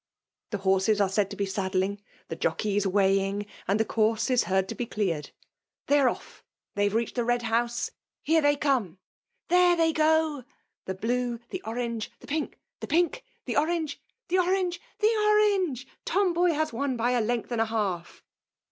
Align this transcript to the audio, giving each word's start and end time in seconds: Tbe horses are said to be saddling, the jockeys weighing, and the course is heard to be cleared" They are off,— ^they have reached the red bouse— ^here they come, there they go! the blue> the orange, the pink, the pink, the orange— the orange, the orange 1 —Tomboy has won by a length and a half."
Tbe 0.49 0.61
horses 0.61 0.99
are 0.99 1.07
said 1.07 1.29
to 1.29 1.35
be 1.35 1.45
saddling, 1.45 2.01
the 2.27 2.35
jockeys 2.35 2.87
weighing, 2.87 3.45
and 3.67 3.79
the 3.79 3.85
course 3.85 4.31
is 4.31 4.45
heard 4.45 4.67
to 4.69 4.73
be 4.73 4.87
cleared" 4.87 5.29
They 5.85 5.99
are 5.99 6.09
off,— 6.09 6.43
^they 6.75 6.85
have 6.85 6.95
reached 6.95 7.13
the 7.13 7.23
red 7.23 7.43
bouse— 7.43 7.91
^here 8.27 8.41
they 8.41 8.55
come, 8.55 8.97
there 9.49 9.75
they 9.75 9.93
go! 9.93 10.43
the 10.85 10.95
blue> 10.95 11.39
the 11.51 11.61
orange, 11.67 12.11
the 12.19 12.25
pink, 12.25 12.57
the 12.79 12.87
pink, 12.87 13.23
the 13.45 13.55
orange— 13.55 14.01
the 14.29 14.39
orange, 14.39 14.81
the 14.97 15.15
orange 15.23 15.85
1 15.85 15.95
—Tomboy 16.05 16.49
has 16.53 16.73
won 16.73 16.97
by 16.97 17.11
a 17.11 17.21
length 17.21 17.51
and 17.51 17.61
a 17.61 17.65
half." 17.65 18.23